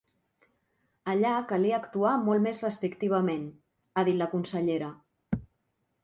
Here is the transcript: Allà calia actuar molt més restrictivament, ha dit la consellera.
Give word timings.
Allà 1.11 1.33
calia 1.51 1.75
actuar 1.83 2.13
molt 2.29 2.43
més 2.45 2.61
restrictivament, 2.65 3.43
ha 3.95 4.05
dit 4.09 4.17
la 4.23 4.29
consellera. 4.31 4.89